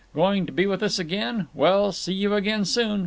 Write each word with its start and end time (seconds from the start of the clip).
Going 0.15 0.47
to 0.47 0.51
be 0.51 0.65
with 0.65 0.81
us 0.81 0.97
again? 0.97 1.47
Well, 1.53 1.91
see 1.91 2.13
you 2.13 2.33
again 2.33 2.65
soon. 2.65 2.99